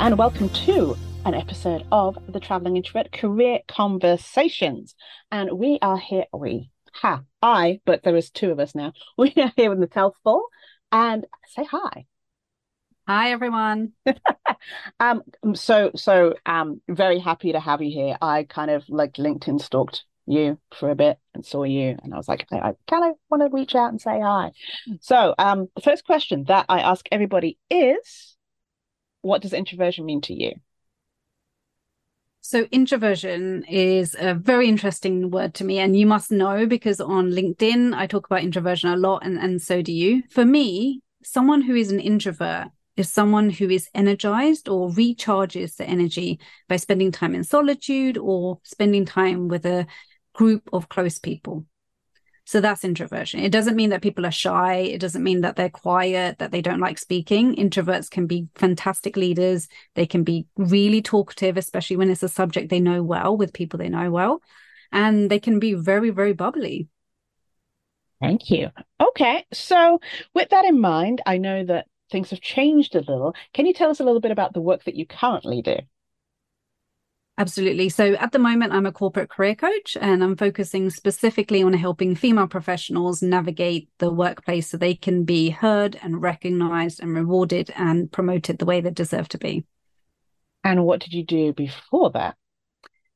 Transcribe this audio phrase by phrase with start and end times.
[0.00, 4.94] and welcome to an episode of the Traveling Introvert Career Conversations.
[5.30, 8.94] And we are here, we, ha, I, but there is two of us now.
[9.18, 10.40] We are here the Nital Phull
[10.90, 12.06] and say hi.
[13.06, 13.92] Hi everyone.
[15.00, 18.16] um, so so um very happy to have you here.
[18.22, 22.16] I kind of like LinkedIn stalked you for a bit and saw you and I
[22.16, 24.52] was like, I, I kind of want to reach out and say hi.
[25.02, 28.38] So um the first question that I ask everybody is
[29.22, 30.52] what does introversion mean to you?
[32.42, 37.30] So, introversion is a very interesting word to me, and you must know because on
[37.30, 40.22] LinkedIn I talk about introversion a lot, and, and so do you.
[40.30, 45.84] For me, someone who is an introvert is someone who is energized or recharges the
[45.84, 49.86] energy by spending time in solitude or spending time with a
[50.32, 51.66] group of close people.
[52.50, 53.38] So that's introversion.
[53.38, 54.78] It doesn't mean that people are shy.
[54.78, 57.54] It doesn't mean that they're quiet, that they don't like speaking.
[57.54, 59.68] Introverts can be fantastic leaders.
[59.94, 63.78] They can be really talkative, especially when it's a subject they know well with people
[63.78, 64.42] they know well.
[64.90, 66.88] And they can be very, very bubbly.
[68.20, 68.70] Thank you.
[69.00, 69.46] Okay.
[69.52, 70.00] So,
[70.34, 73.32] with that in mind, I know that things have changed a little.
[73.54, 75.76] Can you tell us a little bit about the work that you currently do?
[77.40, 77.88] Absolutely.
[77.88, 82.14] So at the moment, I'm a corporate career coach and I'm focusing specifically on helping
[82.14, 88.12] female professionals navigate the workplace so they can be heard and recognized and rewarded and
[88.12, 89.64] promoted the way they deserve to be.
[90.64, 92.36] And what did you do before that?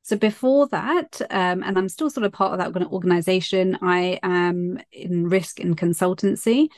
[0.01, 4.79] So before that, um, and I'm still sort of part of that organization, I am
[4.91, 6.69] in risk and consultancy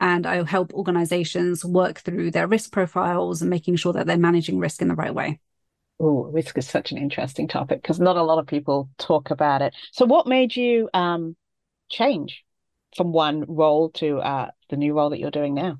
[0.00, 4.58] and I help organizations work through their risk profiles and making sure that they're managing
[4.58, 5.38] risk in the right way.
[6.00, 9.60] Oh, risk is such an interesting topic because not a lot of people talk about
[9.62, 9.74] it.
[9.92, 11.36] So, what made you um,
[11.90, 12.42] change
[12.96, 15.78] from one role to uh, the new role that you're doing now?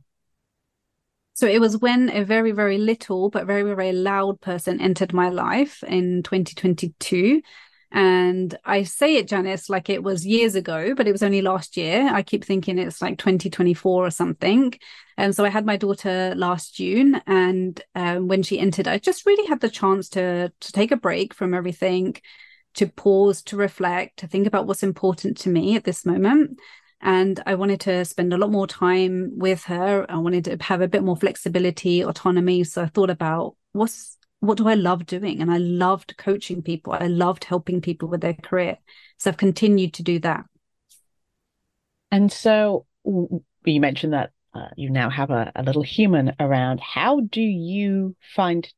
[1.33, 5.31] So it was when a very, very little but very, very loud person entered my
[5.31, 7.41] life in 2022.
[7.93, 11.77] And I say it, Janice, like it was years ago, but it was only last
[11.77, 12.09] year.
[12.13, 14.75] I keep thinking it's like 2024 or something.
[15.17, 19.27] And so I had my daughter last June, and um, when she entered, I just
[19.27, 22.17] really had the chance to to take a break from everything,
[22.75, 26.59] to pause, to reflect, to think about what's important to me at this moment.
[27.03, 30.07] And I wanted to spend a lot more time with her.
[30.09, 32.63] I wanted to have a bit more flexibility, autonomy.
[32.65, 35.41] So I thought about what's what do I love doing?
[35.41, 36.93] And I loved coaching people.
[36.93, 38.79] I loved helping people with their career.
[39.19, 40.45] So I've continued to do that.
[42.11, 46.81] And so you mentioned that uh, you now have a, a little human around.
[46.81, 48.69] How do you find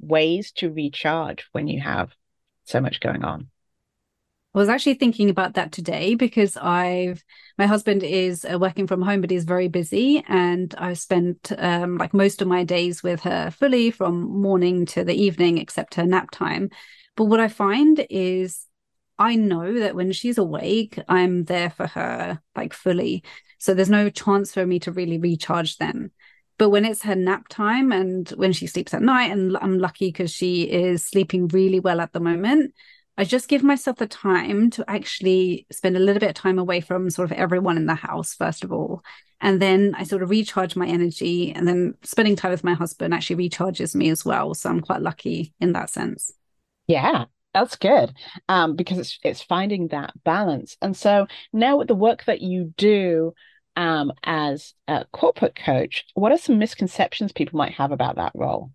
[0.00, 2.10] ways to recharge when you have
[2.64, 3.48] so much going on?
[4.54, 7.24] I was actually thinking about that today because I've
[7.56, 11.96] my husband is uh, working from home, but he's very busy, and I've spent um,
[11.96, 16.04] like most of my days with her fully from morning to the evening, except her
[16.04, 16.68] nap time.
[17.16, 18.66] But what I find is
[19.18, 23.24] I know that when she's awake, I'm there for her like fully.
[23.58, 26.10] So there's no chance for me to really recharge then.
[26.58, 30.08] But when it's her nap time and when she sleeps at night, and I'm lucky
[30.08, 32.74] because she is sleeping really well at the moment,
[33.18, 36.80] I just give myself the time to actually spend a little bit of time away
[36.80, 39.02] from sort of everyone in the house, first of all.
[39.40, 41.52] And then I sort of recharge my energy.
[41.52, 44.54] And then spending time with my husband actually recharges me as well.
[44.54, 46.32] So I'm quite lucky in that sense.
[46.86, 48.14] Yeah, that's good.
[48.48, 50.76] Um, because it's it's finding that balance.
[50.80, 53.34] And so now with the work that you do
[53.74, 58.70] um as a corporate coach, what are some misconceptions people might have about that role?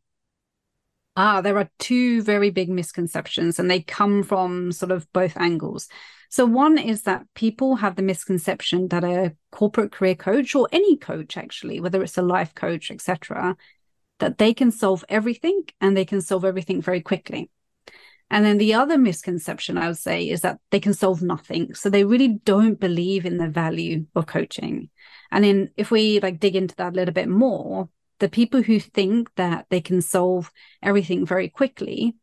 [1.19, 5.89] Ah, there are two very big misconceptions, and they come from sort of both angles.
[6.29, 10.95] So, one is that people have the misconception that a corporate career coach or any
[10.95, 13.57] coach, actually, whether it's a life coach, etc.,
[14.19, 17.49] that they can solve everything and they can solve everything very quickly.
[18.29, 21.73] And then the other misconception I would say is that they can solve nothing.
[21.73, 24.89] So they really don't believe in the value of coaching.
[25.31, 28.79] And then if we like dig into that a little bit more, the people who
[28.79, 32.15] think that they can solve everything very quickly,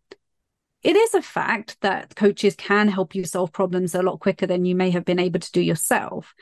[0.83, 4.67] it is a fact that coaches can help you solve problems a lot quicker than
[4.67, 6.35] you may have been able to do yourself.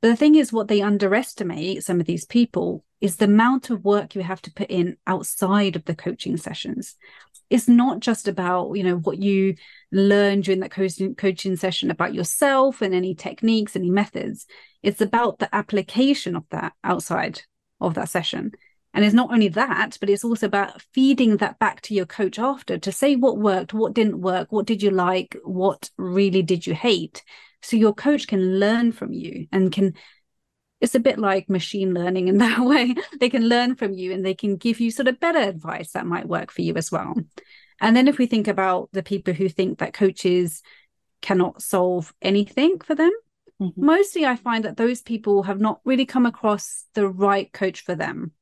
[0.00, 3.84] But the thing is, what they underestimate, some of these people, is the amount of
[3.84, 6.96] work you have to put in outside of the coaching sessions.
[7.50, 9.56] It's not just about, you know, what you
[9.92, 14.46] learn during that coaching, coaching session about yourself and any techniques, any methods.
[14.82, 17.42] It's about the application of that outside
[17.80, 18.52] of that session.
[18.92, 22.38] And it's not only that, but it's also about feeding that back to your coach
[22.38, 26.66] after to say what worked, what didn't work, what did you like, what really did
[26.66, 27.22] you hate.
[27.62, 29.94] So your coach can learn from you and can
[30.80, 32.94] it's a bit like machine learning in that way.
[33.20, 36.06] they can learn from you and they can give you sort of better advice that
[36.06, 37.14] might work for you as well.
[37.80, 40.62] And then if we think about the people who think that coaches
[41.22, 43.12] cannot solve anything for them,
[43.60, 43.84] mm-hmm.
[43.84, 47.94] mostly I find that those people have not really come across the right coach for
[47.94, 48.32] them.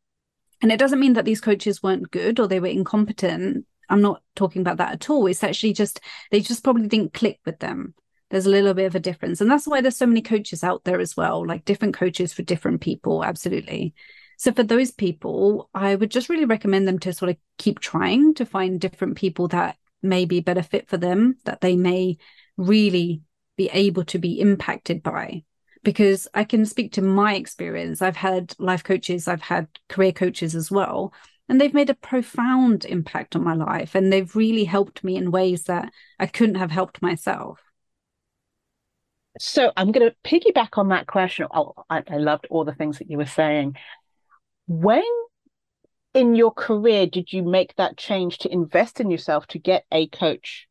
[0.60, 3.66] And it doesn't mean that these coaches weren't good or they were incompetent.
[3.88, 5.26] I'm not talking about that at all.
[5.26, 6.00] It's actually just,
[6.31, 7.94] they just probably didn't click with them.
[8.31, 9.40] There's a little bit of a difference.
[9.40, 12.43] And that's why there's so many coaches out there as well like different coaches for
[12.43, 13.25] different people.
[13.25, 13.94] Absolutely.
[14.38, 18.34] So for those people i would just really recommend them to sort of keep trying
[18.34, 22.16] to find different people that may be better fit for them that they may
[22.56, 23.22] really
[23.56, 25.43] be able to be impacted by
[25.83, 30.55] because i can speak to my experience i've had life coaches i've had career coaches
[30.55, 31.13] as well
[31.49, 35.31] and they've made a profound impact on my life and they've really helped me in
[35.31, 37.61] ways that i couldn't have helped myself
[39.41, 41.47] so I'm going to piggyback on that question.
[41.53, 43.77] Oh, I, I loved all the things that you were saying.
[44.67, 45.05] When
[46.15, 50.09] in your career did you make that change to invest in yourself to get a
[50.09, 50.67] coach,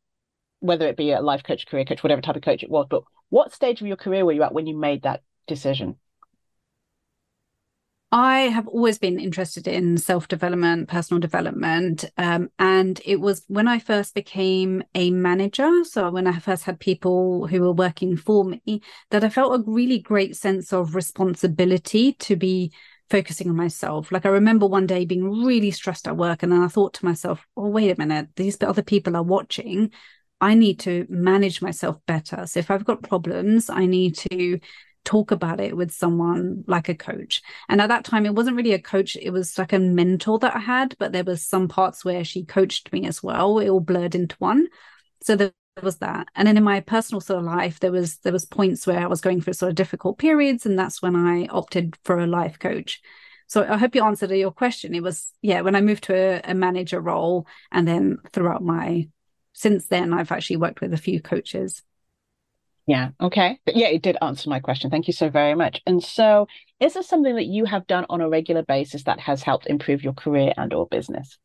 [0.60, 2.88] whether it be a life coach, career coach, whatever type of coach it was?
[2.90, 5.98] But what stage of your career were you at when you made that decision?
[8.12, 12.06] I have always been interested in self development, personal development.
[12.18, 16.80] Um, and it was when I first became a manager, so when I first had
[16.80, 22.14] people who were working for me, that I felt a really great sense of responsibility
[22.14, 22.72] to be
[23.10, 24.10] focusing on myself.
[24.12, 27.06] Like I remember one day being really stressed at work, and then I thought to
[27.06, 29.92] myself, oh, wait a minute, these other people are watching.
[30.40, 32.46] I need to manage myself better.
[32.46, 34.60] So if I've got problems, I need to
[35.04, 37.42] talk about it with someone like a coach.
[37.70, 40.56] And at that time, it wasn't really a coach, it was like a mentor that
[40.56, 43.60] I had, but there was some parts where she coached me as well.
[43.60, 44.68] It all blurred into one.
[45.22, 46.28] So there was that.
[46.36, 49.08] And then in my personal sort of life, there was there was points where I
[49.08, 50.66] was going through sort of difficult periods.
[50.66, 53.02] And that's when I opted for a life coach.
[53.48, 54.94] So I hope you answered your question.
[54.94, 59.08] It was, yeah, when I moved to a, a manager role and then throughout my
[59.58, 61.82] since then I've actually worked with a few coaches.
[62.86, 63.10] Yeah.
[63.20, 63.60] Okay.
[63.66, 64.92] But yeah, it did answer my question.
[64.92, 65.82] Thank you so very much.
[65.88, 66.48] And so,
[66.80, 70.04] is this something that you have done on a regular basis that has helped improve
[70.04, 71.40] your career and or business?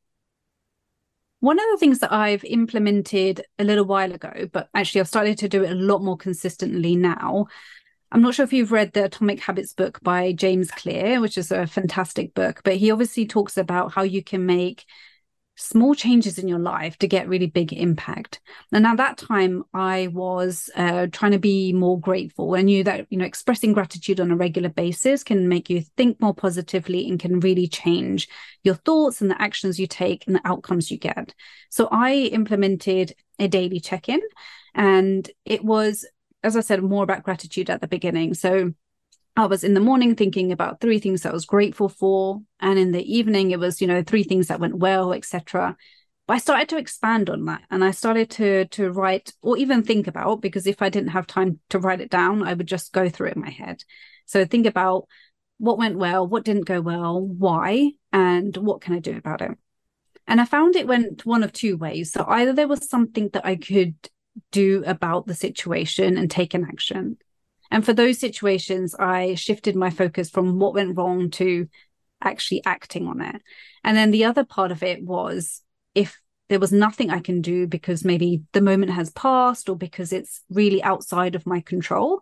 [1.41, 5.39] One of the things that I've implemented a little while ago, but actually I've started
[5.39, 7.47] to do it a lot more consistently now.
[8.13, 11.51] I'm not sure if you've read the Atomic Habits book by James Clear, which is
[11.51, 14.85] a fantastic book, but he obviously talks about how you can make
[15.57, 18.41] small changes in your life to get really big impact.
[18.73, 22.55] And at that time i was uh, trying to be more grateful.
[22.55, 26.21] I knew that you know expressing gratitude on a regular basis can make you think
[26.21, 28.29] more positively and can really change
[28.65, 31.35] your thoughts and the actions you take and the outcomes you get.
[31.71, 34.21] So i implemented a daily check-in
[34.75, 36.07] and it was
[36.43, 38.35] as i said more about gratitude at the beginning.
[38.35, 38.73] So
[39.37, 42.93] I was in the morning thinking about three things I was grateful for, and in
[42.93, 45.77] the evening it was, you know, three things that went well, etc.
[46.27, 49.83] But I started to expand on that, and I started to to write or even
[49.83, 52.93] think about because if I didn't have time to write it down, I would just
[52.93, 53.83] go through it in my head.
[54.27, 55.09] So think about
[55.59, 59.53] what went well, what didn't go well, why, and what can I do about it.
[60.27, 62.13] And I found it went one of two ways.
[62.13, 63.95] So either there was something that I could
[64.51, 67.19] do about the situation and take an action
[67.73, 71.69] and for those situations, I shifted my focus from what went wrong to
[72.23, 73.41] actually acting on it.
[73.83, 75.63] And then the other part of it was
[75.95, 80.13] if there was nothing I can do because maybe the moment has passed or because
[80.13, 82.21] it's really outside of my control,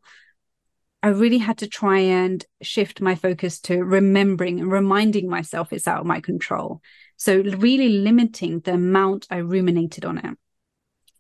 [1.03, 5.89] I really had to try and shift my focus to remembering and reminding myself it's
[5.89, 6.81] out of my control.
[7.17, 10.39] So, really limiting the amount I ruminated on it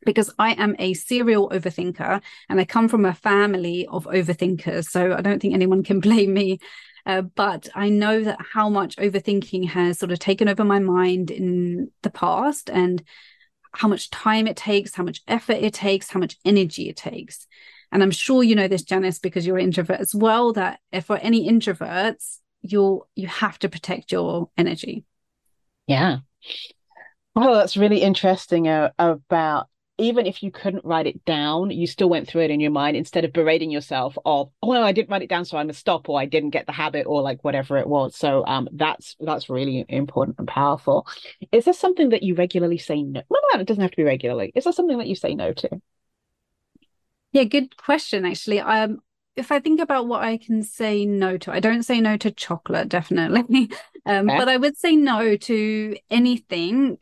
[0.04, 4.86] because I am a serial overthinker and I come from a family of overthinkers.
[4.86, 6.58] So I don't think anyone can blame me.
[7.06, 11.30] Uh, but I know that how much overthinking has sort of taken over my mind
[11.30, 13.02] in the past and
[13.72, 17.46] how much time it takes, how much effort it takes, how much energy it takes.
[17.92, 21.06] And I'm sure you know this, Janice, because you're an introvert as well, that if
[21.06, 25.04] for any introverts, you're you have to protect your energy.
[25.86, 26.18] Yeah.
[27.34, 29.68] Well, that's really interesting uh, about
[30.00, 32.96] even if you couldn't write it down, you still went through it in your mind
[32.96, 35.78] instead of berating yourself of, oh no, I didn't write it down, so I must
[35.78, 38.16] stop, or I didn't get the habit, or like whatever it was.
[38.16, 41.06] So um, that's that's really important and powerful.
[41.52, 43.22] Is there something that you regularly say no?
[43.28, 44.52] Well, no, it doesn't have to be regularly.
[44.54, 45.80] Is there something that you say no to?
[47.32, 48.24] Yeah, good question.
[48.24, 48.98] Actually, um,
[49.36, 52.30] if I think about what I can say no to, I don't say no to
[52.30, 53.70] chocolate, definitely.
[54.06, 54.38] um, okay.
[54.38, 56.98] But I would say no to anything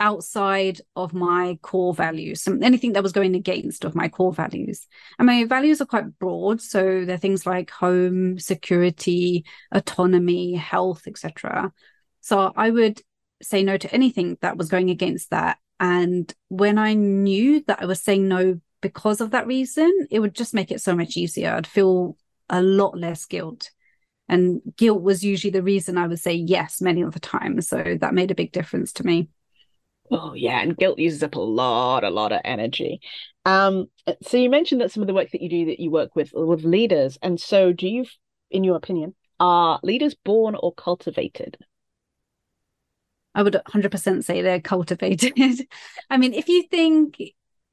[0.00, 4.86] outside of my core values, some, anything that was going against of my core values.
[5.18, 11.72] And my values are quite broad, so they're things like home, security, autonomy, health, etc.
[12.20, 13.00] So I would
[13.42, 15.58] say no to anything that was going against that.
[15.80, 20.34] And when I knew that I was saying no because of that reason, it would
[20.34, 21.52] just make it so much easier.
[21.52, 22.16] I'd feel
[22.48, 23.70] a lot less guilt.
[24.28, 27.60] And guilt was usually the reason I would say yes many of the time.
[27.60, 29.30] So that made a big difference to me.
[30.10, 33.00] Oh yeah, and guilt uses up a lot, a lot of energy.
[33.44, 33.90] Um,
[34.22, 36.32] so you mentioned that some of the work that you do that you work with
[36.34, 38.06] with leaders, and so do you,
[38.50, 41.58] in your opinion, are leaders born or cultivated?
[43.34, 45.32] I would 100% say they're cultivated.
[46.10, 47.20] I mean, if you think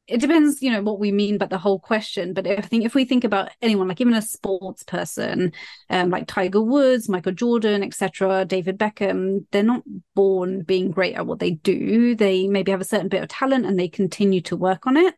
[0.08, 2.34] it depends, you know, what we mean by the whole question.
[2.34, 5.52] But I think if we think about anyone, like even a sports person,
[5.90, 9.84] um, like Tiger Woods, Michael Jordan, etc., David Beckham, they're not
[10.14, 12.16] born being great at what they do.
[12.16, 15.16] They maybe have a certain bit of talent and they continue to work on it.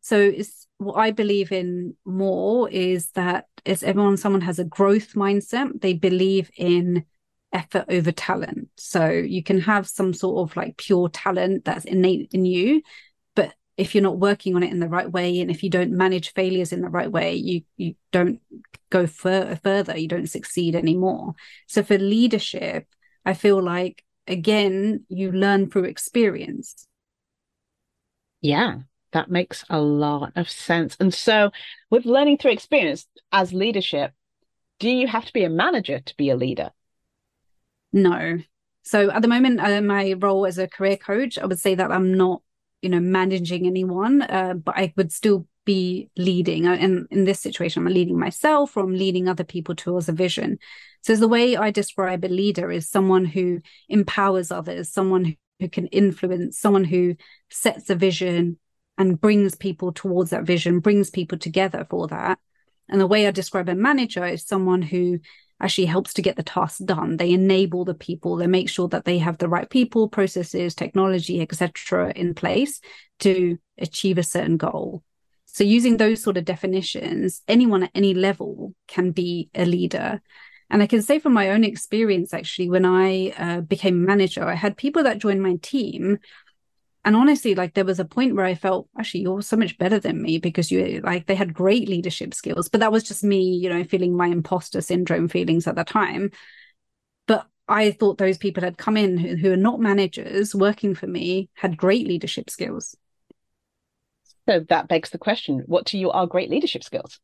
[0.00, 5.14] So it's what I believe in more is that as everyone, someone has a growth
[5.14, 7.04] mindset, they believe in
[7.52, 8.68] effort over talent.
[8.76, 12.82] So you can have some sort of like pure talent that's innate in you,
[13.76, 16.32] if you're not working on it in the right way and if you don't manage
[16.32, 18.40] failures in the right way you you don't
[18.90, 21.34] go fur- further you don't succeed anymore.
[21.66, 22.86] So for leadership
[23.24, 26.86] i feel like again you learn through experience.
[28.40, 28.80] Yeah
[29.14, 30.96] that makes a lot of sense.
[30.98, 31.52] And so
[31.88, 34.12] with learning through experience as leadership
[34.80, 36.70] do you have to be a manager to be a leader?
[37.92, 38.38] No.
[38.82, 41.90] So at the moment uh, my role as a career coach i would say that
[41.90, 42.42] i'm not
[42.84, 46.66] you know managing anyone uh, but i would still be leading.
[46.66, 50.58] And in this situation i'm leading myself or i'm leading other people towards a vision.
[51.00, 55.86] So the way i describe a leader is someone who empowers others someone who can
[55.86, 57.16] influence someone who
[57.50, 58.58] sets a vision
[58.98, 62.38] and brings people towards that vision brings people together for that.
[62.88, 65.20] And the way i describe a manager is someone who
[65.60, 67.16] actually helps to get the task done.
[67.16, 71.40] They enable the people, they make sure that they have the right people, processes, technology,
[71.40, 72.12] etc.
[72.14, 72.80] in place
[73.20, 75.02] to achieve a certain goal.
[75.46, 80.20] So using those sort of definitions, anyone at any level can be a leader.
[80.68, 84.54] And I can say from my own experience, actually, when I uh, became manager, I
[84.54, 86.18] had people that joined my team
[87.04, 89.98] and honestly like there was a point where i felt actually you're so much better
[89.98, 92.68] than me because you like they had great leadership skills.
[92.68, 96.30] But that was just me you know feeling my imposter syndrome feelings at the time.
[97.26, 101.06] But i thought those people had come in who, who are not managers working for
[101.06, 102.96] me had great leadership skills.
[104.48, 107.20] So that begs the question what to you are great leadership skills?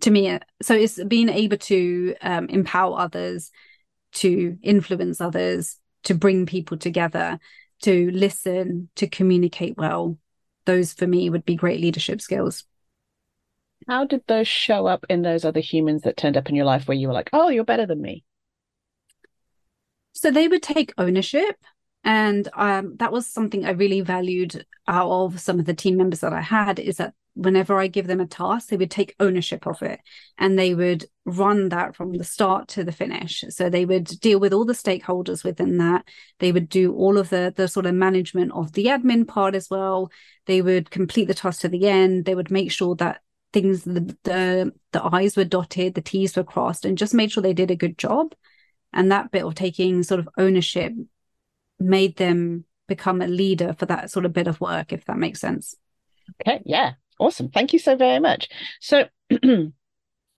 [0.00, 3.50] To me so it's being able to um, empower others
[4.12, 7.38] to influence others to bring people together
[7.82, 10.18] to listen, to communicate well.
[10.64, 12.64] Those for me would be great leadership skills.
[13.88, 16.86] How did those show up in those other humans that turned up in your life
[16.86, 18.24] where you were like, oh, you're better than me?
[20.12, 21.56] So they would take ownership.
[22.04, 26.20] And um, that was something I really valued out of some of the team members
[26.20, 29.66] that I had is that whenever I give them a task, they would take ownership
[29.66, 30.00] of it
[30.36, 33.44] and they would run that from the start to the finish.
[33.48, 36.06] So they would deal with all the stakeholders within that.
[36.40, 39.70] They would do all of the the sort of management of the admin part as
[39.70, 40.10] well.
[40.46, 42.24] They would complete the task to the end.
[42.24, 43.20] They would make sure that
[43.52, 47.42] things the the, the I's were dotted, the T's were crossed, and just made sure
[47.42, 48.34] they did a good job.
[48.92, 50.92] And that bit of taking sort of ownership
[51.82, 55.40] made them become a leader for that sort of bit of work, if that makes
[55.40, 55.74] sense.
[56.40, 57.50] Okay, yeah, Awesome.
[57.50, 58.48] Thank you so very much.
[58.80, 59.04] So,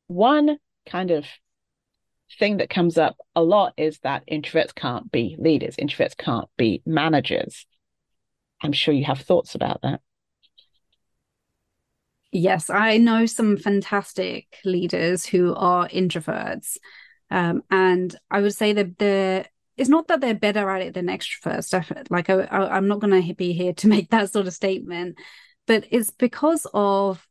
[0.06, 1.24] one kind of
[2.38, 6.82] thing that comes up a lot is that introverts can't be leaders, introverts can't be
[6.84, 7.66] managers.
[8.62, 10.02] I'm sure you have thoughts about that.
[12.32, 16.76] Yes, I know some fantastic leaders who are introverts.
[17.30, 21.06] Um, and I would say that they're it's not that they're better at it than
[21.06, 22.10] extroverts.
[22.10, 25.16] Like I, I, I'm not going to be here to make that sort of statement,
[25.66, 27.26] but it's because of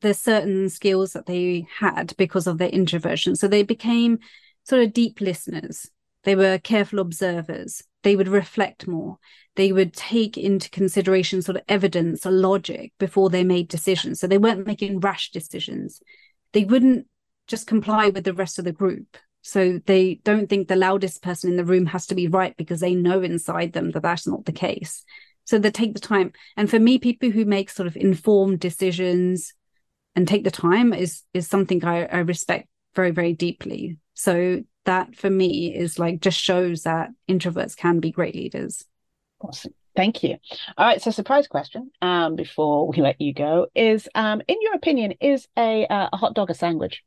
[0.00, 3.34] the certain skills that they had because of their introversion.
[3.34, 4.18] So they became
[4.64, 5.90] sort of deep listeners.
[6.24, 7.82] They were careful observers.
[8.02, 9.18] They would reflect more.
[9.56, 14.20] They would take into consideration sort of evidence or logic before they made decisions.
[14.20, 16.00] So they weren't making rash decisions.
[16.52, 17.06] They wouldn't
[17.48, 19.16] just comply with the rest of the group.
[19.42, 22.80] So they don't think the loudest person in the room has to be right because
[22.80, 25.04] they know inside them that that's not the case.
[25.44, 26.32] So they take the time.
[26.56, 29.54] And for me, people who make sort of informed decisions
[30.14, 33.98] and take the time is is something I, I respect very, very deeply.
[34.14, 38.84] So that for me is like just shows that introverts can be great leaders.
[39.40, 39.72] Awesome.
[39.94, 40.36] Thank you.
[40.76, 41.02] All right.
[41.02, 45.48] So, surprise question um, before we let you go is um, in your opinion, is
[45.56, 47.02] a, uh, a hot dog a sandwich?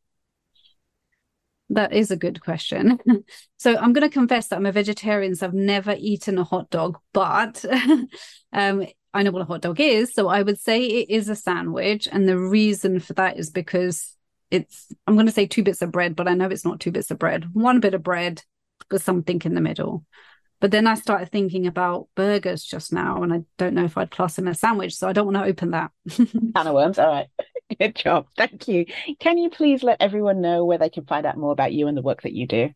[1.72, 3.00] That is a good question.
[3.58, 6.70] so I'm going to confess that I'm a vegetarian, so I've never eaten a hot
[6.70, 7.64] dog, but
[8.54, 10.14] um, I know what a hot dog is.
[10.14, 12.08] So I would say it is a sandwich.
[12.12, 14.16] And the reason for that is because
[14.50, 16.92] it's, I'm going to say two bits of bread, but I know it's not two
[16.92, 17.46] bits of bread.
[17.54, 18.44] One bit of bread
[18.90, 20.06] with something in the middle.
[20.60, 24.12] But then I started thinking about burgers just now, and I don't know if I'd
[24.12, 24.94] class them as a sandwich.
[24.94, 25.92] So I don't want to open that.
[26.16, 27.00] Can of worms.
[27.00, 27.28] All right.
[27.80, 28.28] Good job.
[28.38, 28.86] Thank you.
[29.20, 31.98] Can you please let everyone know where they can find out more about you and
[31.98, 32.70] the work that you do?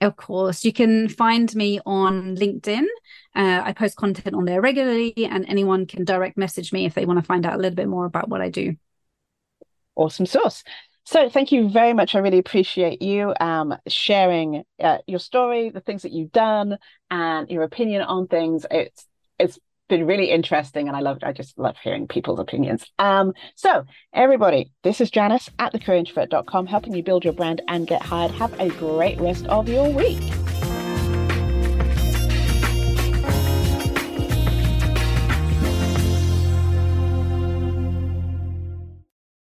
[0.00, 2.84] Of course, you can find me on LinkedIn.
[3.34, 7.06] Uh, I post content on there regularly, and anyone can direct message me if they
[7.06, 8.76] want to find out a little bit more about what I do.
[9.94, 10.62] Awesome sauce.
[11.04, 12.14] So, thank you very much.
[12.14, 16.76] I really appreciate you um, sharing uh, your story, the things that you've done,
[17.10, 18.66] and your opinion on things.
[18.70, 19.06] It's
[19.38, 22.90] it's been really interesting and I love I just love hearing people's opinions.
[22.98, 28.02] Um, so everybody, this is Janice at thecareerintrovert.com helping you build your brand and get
[28.02, 28.30] hired.
[28.32, 30.22] Have a great rest of your week.